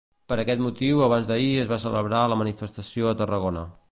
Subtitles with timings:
[0.31, 3.67] Per aquest motiu abans d'ahir es va celebrar la manifestació a Tarragona.